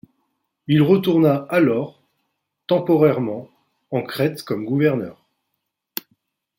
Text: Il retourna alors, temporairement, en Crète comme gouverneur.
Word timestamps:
Il 0.65 0.81
retourna 0.81 1.43
alors, 1.51 2.01
temporairement, 2.65 3.51
en 3.91 4.01
Crète 4.01 4.41
comme 4.41 4.65
gouverneur. 4.65 5.23